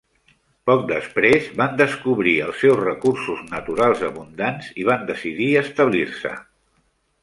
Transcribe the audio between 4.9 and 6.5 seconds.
van decidir establir-se.